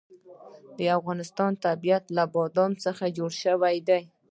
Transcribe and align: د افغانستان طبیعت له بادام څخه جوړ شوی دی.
د 0.77 0.79
افغانستان 0.99 1.51
طبیعت 1.65 2.03
له 2.17 2.23
بادام 2.35 2.71
څخه 2.85 3.03
جوړ 3.17 3.31
شوی 3.43 3.77
دی. 3.87 4.01